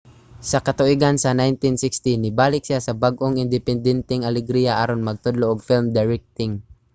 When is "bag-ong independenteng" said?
3.03-4.21